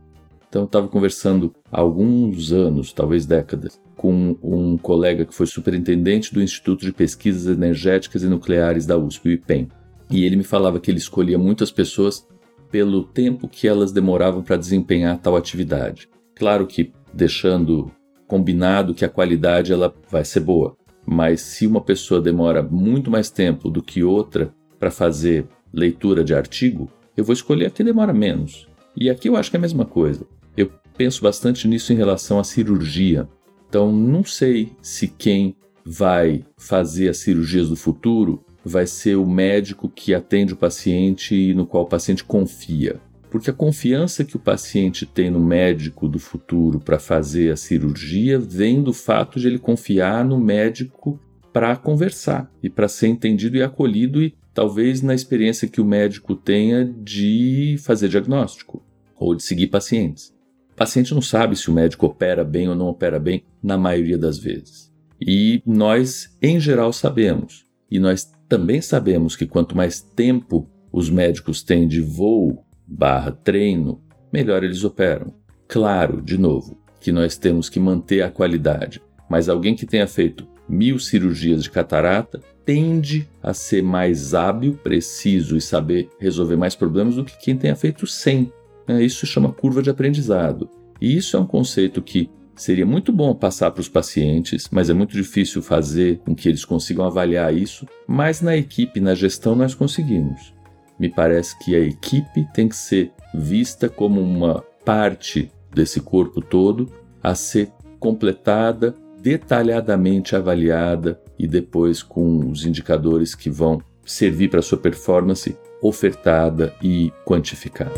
Então, 0.47 0.63
eu 0.63 0.67
estava 0.67 0.87
conversando 0.87 1.55
há 1.73 1.81
alguns 1.81 2.53
anos, 2.53 2.93
talvez 2.93 3.25
décadas, 3.25 3.81
com 3.97 4.37
um 4.43 4.77
colega 4.77 5.25
que 5.25 5.35
foi 5.35 5.47
superintendente 5.47 6.35
do 6.35 6.43
Instituto 6.43 6.85
de 6.85 6.93
Pesquisas 6.93 7.47
Energéticas 7.47 8.23
e 8.23 8.27
Nucleares 8.27 8.85
da 8.85 8.99
USP, 8.99 9.29
o 9.31 9.33
IPEM. 9.33 9.69
E 10.11 10.27
ele 10.27 10.37
me 10.37 10.45
falava 10.45 10.79
que 10.79 10.91
ele 10.91 10.99
escolhia 10.99 11.39
muitas 11.39 11.71
pessoas 11.71 12.27
pelo 12.71 13.03
tempo 13.03 13.49
que 13.49 13.67
elas 13.67 13.93
demoravam 13.93 14.43
para 14.43 14.59
desempenhar 14.59 15.19
tal 15.19 15.37
atividade. 15.37 16.07
Claro 16.35 16.67
que 16.67 16.93
deixando 17.15 17.91
combinado 18.35 18.95
que 18.95 19.05
a 19.05 19.09
qualidade 19.09 19.73
ela 19.73 19.95
vai 20.11 20.25
ser 20.25 20.41
boa, 20.41 20.77
mas 21.07 21.41
se 21.41 21.69
uma 21.69 21.81
pessoa 21.81 22.21
demora 22.21 22.65
muito 22.65 23.09
mais 23.09 23.31
tempo 23.31 23.71
do 23.71 23.81
que 23.81 24.03
outra 24.03 24.53
para 24.77 24.91
fazer 24.91 25.47
leitura 25.73 26.25
de 26.25 26.35
artigo, 26.35 26.91
eu 27.17 27.25
vou 27.25 27.33
escolher 27.33 27.67
a 27.67 27.71
que 27.71 27.85
demora 27.85 28.13
menos. 28.13 28.67
E 28.97 29.09
aqui 29.09 29.29
eu 29.29 29.37
acho 29.37 29.51
que 29.51 29.57
é 29.57 29.59
a 29.59 29.61
mesma 29.61 29.85
coisa. 29.85 30.27
Eu 30.57 30.69
penso 30.99 31.23
bastante 31.23 31.69
nisso 31.69 31.93
em 31.93 31.97
relação 31.97 32.41
à 32.41 32.43
cirurgia. 32.43 33.29
Então, 33.69 33.93
não 33.93 34.25
sei 34.25 34.73
se 34.83 35.07
quem 35.07 35.55
vai 35.85 36.45
fazer 36.57 37.11
as 37.11 37.19
cirurgias 37.19 37.69
do 37.69 37.77
futuro 37.77 38.45
vai 38.65 38.89
ser 38.89 39.15
o 39.15 39.25
médico 39.25 39.89
que 39.89 40.13
atende 40.13 40.55
o 40.55 40.57
paciente 40.57 41.37
e 41.37 41.55
no 41.55 41.67
qual 41.67 41.85
o 41.85 41.89
paciente 41.89 42.25
confia. 42.25 43.01
Porque 43.35 43.51
a 43.51 43.53
confiança 43.53 44.25
que 44.25 44.37
o 44.37 44.39
paciente 44.39 45.05
tem 45.05 45.29
no 45.29 45.41
médico 45.41 46.09
do 46.09 46.21
futuro 46.21 46.79
para 46.79 47.01
fazer 47.01 47.51
a 47.51 47.57
cirurgia 47.57 48.39
vem 48.39 48.81
do 48.81 48.93
fato 48.93 49.41
de 49.41 49.49
ele 49.49 49.59
confiar 49.59 50.25
no 50.25 50.39
médico 50.39 51.19
para 51.53 51.75
conversar 51.75 52.49
e 52.63 52.71
para 52.71 52.87
ser 52.87 53.09
entendido 53.09 53.57
e 53.57 53.63
acolhido 53.65 54.23
e 54.23 54.37
talvez 54.55 55.03
na 55.03 55.17
experiência 55.17 55.67
que 55.67 55.81
o 55.81 55.85
médico 55.85 56.37
tenha 56.37 56.85
de 56.85 57.75
fazer 57.81 58.09
diagnóstico 58.09 58.87
ou 59.17 59.35
de 59.35 59.43
seguir 59.43 59.67
pacientes. 59.67 60.33
O 60.71 60.77
paciente 60.77 61.13
não 61.13 61.21
sabe 61.21 61.57
se 61.57 61.69
o 61.69 61.75
médico 61.75 62.07
opera 62.07 62.45
bem 62.45 62.69
ou 62.69 62.77
não 62.77 62.87
opera 62.87 63.19
bem 63.19 63.43
na 63.61 63.77
maioria 63.77 64.17
das 64.17 64.39
vezes. 64.39 64.93
E 65.21 65.61
nós, 65.67 66.39
em 66.41 66.61
geral, 66.61 66.93
sabemos. 66.93 67.67
E 67.91 67.99
nós 67.99 68.33
também 68.49 68.81
sabemos 68.81 69.35
que 69.35 69.45
quanto 69.45 69.77
mais 69.77 70.01
tempo 70.01 70.71
os 70.93 71.11
médicos 71.11 71.65
têm 71.65 71.89
de 71.89 72.01
voo 72.01 72.64
barra 72.87 73.33
treino, 73.33 74.01
melhor 74.33 74.63
eles 74.63 74.85
operam. 74.85 75.33
Claro, 75.69 76.21
de 76.21 76.39
novo, 76.39 76.77
que 77.01 77.13
nós 77.13 77.37
temos 77.37 77.69
que 77.69 77.81
manter 77.81 78.23
a 78.23 78.31
qualidade, 78.31 79.03
mas 79.29 79.49
alguém 79.49 79.75
que 79.75 79.87
tenha 79.87 80.07
feito 80.07 80.47
mil 80.69 80.99
cirurgias 80.99 81.63
de 81.63 81.71
catarata 81.71 82.41
tende 82.65 83.29
a 83.43 83.53
ser 83.53 83.83
mais 83.83 84.35
hábil, 84.35 84.79
preciso 84.83 85.57
e 85.57 85.61
saber 85.61 86.09
resolver 86.19 86.57
mais 86.57 86.75
problemas 86.75 87.17
do 87.17 87.25
que 87.25 87.39
quem 87.39 87.57
tenha 87.57 87.77
feito 87.77 88.07
100. 88.07 88.53
Né? 88.89 89.03
Isso 89.03 89.27
chama 89.27 89.53
curva 89.53 89.83
de 89.83 89.91
aprendizado. 89.91 90.69
E 91.01 91.17
isso 91.17 91.37
é 91.37 91.41
um 91.41 91.47
conceito 91.47 92.01
que 92.01 92.31
seria 92.57 92.87
muito 92.87 93.13
bom 93.13 93.35
passar 93.35 93.71
para 93.71 93.81
os 93.81 93.89
pacientes, 93.89 94.69
mas 94.71 94.89
é 94.89 94.95
muito 94.95 95.13
difícil 95.13 95.61
fazer 95.61 96.19
com 96.25 96.35
que 96.35 96.49
eles 96.49 96.65
consigam 96.65 97.05
avaliar 97.05 97.55
isso. 97.55 97.87
Mas 98.07 98.41
na 98.41 98.57
equipe, 98.57 99.01
na 99.01 99.15
gestão, 99.15 99.55
nós 99.55 99.75
conseguimos. 99.75 100.55
Me 100.99 101.09
parece 101.09 101.59
que 101.59 101.75
a 101.75 101.81
equipe 101.81 102.47
tem 102.53 102.69
que 102.69 102.77
ser 102.77 103.13
vista 103.35 103.89
como 103.89 104.21
uma 104.21 104.63
parte 104.85 105.51
desse 105.73 106.01
corpo 106.01 106.41
todo 106.41 106.89
a 107.23 107.35
ser 107.35 107.71
completada, 107.99 108.95
detalhadamente 109.21 110.37
avaliada 110.37 111.21
e 111.39 111.47
depois 111.47 112.03
com 112.03 112.51
os 112.51 112.65
indicadores 112.65 113.35
que 113.35 113.51
vão 113.51 113.81
servir 114.05 114.51
para 114.51 114.63
sua 114.63 114.79
performance 114.79 115.57
ofertada 115.83 116.75
e 116.83 117.11
quantificada. 117.25 117.93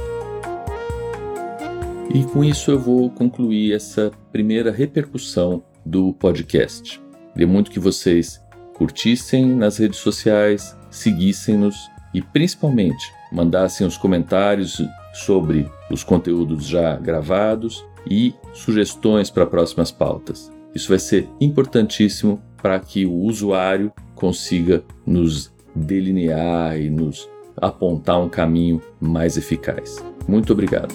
E 2.14 2.24
com 2.24 2.44
isso 2.44 2.70
eu 2.70 2.78
vou 2.78 3.10
concluir 3.10 3.74
essa 3.74 4.12
primeira 4.32 4.70
repercussão 4.70 5.62
do 5.84 6.14
podcast. 6.14 7.02
Queria 7.32 7.46
muito 7.46 7.70
que 7.70 7.80
vocês 7.80 8.40
curtissem 8.74 9.46
nas 9.54 9.78
redes 9.78 9.98
sociais, 9.98 10.76
seguissem-nos 10.88 11.76
e 12.16 12.22
principalmente 12.22 13.12
mandassem 13.30 13.86
os 13.86 13.98
comentários 13.98 14.80
sobre 15.12 15.70
os 15.90 16.02
conteúdos 16.02 16.64
já 16.66 16.96
gravados 16.96 17.84
e 18.10 18.34
sugestões 18.54 19.28
para 19.28 19.44
próximas 19.44 19.90
pautas. 19.90 20.50
Isso 20.74 20.88
vai 20.88 20.98
ser 20.98 21.28
importantíssimo 21.38 22.40
para 22.56 22.80
que 22.80 23.04
o 23.04 23.12
usuário 23.12 23.92
consiga 24.14 24.82
nos 25.06 25.52
delinear 25.74 26.80
e 26.80 26.88
nos 26.88 27.28
apontar 27.54 28.18
um 28.18 28.30
caminho 28.30 28.80
mais 28.98 29.36
eficaz. 29.36 30.02
Muito 30.26 30.54
obrigado. 30.54 30.94